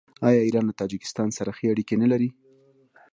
آیا 0.27 0.41
ایران 0.43 0.65
له 0.67 0.73
تاجکستان 0.81 1.29
سره 1.37 1.51
ښې 1.57 1.65
اړیکې 1.73 1.95
نلري؟ 2.01 2.29